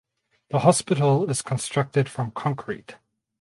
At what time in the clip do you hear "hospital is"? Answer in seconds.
0.57-1.43